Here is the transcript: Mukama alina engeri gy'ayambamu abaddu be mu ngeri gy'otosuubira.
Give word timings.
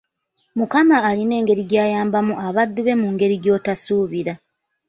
Mukama 0.57 0.95
alina 1.09 1.33
engeri 1.39 1.63
gy'ayambamu 1.69 2.33
abaddu 2.47 2.79
be 2.85 2.93
mu 3.01 3.07
ngeri 3.13 3.35
gy'otosuubira. 3.43 4.33